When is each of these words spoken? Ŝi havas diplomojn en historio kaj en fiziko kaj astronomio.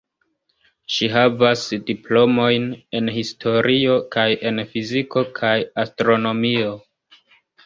Ŝi 0.93 1.09
havas 1.15 1.65
diplomojn 1.89 2.65
en 3.01 3.11
historio 3.19 3.99
kaj 4.17 4.25
en 4.51 4.63
fiziko 4.73 5.25
kaj 5.43 5.53
astronomio. 5.85 6.75